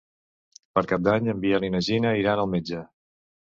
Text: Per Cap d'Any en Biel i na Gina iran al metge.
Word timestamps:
Per 0.77 0.83
Cap 0.91 1.03
d'Any 1.09 1.29
en 1.35 1.45
Biel 1.45 1.69
i 1.69 1.71
na 1.77 1.83
Gina 1.91 2.17
iran 2.23 2.45
al 2.47 2.53
metge. 2.57 2.83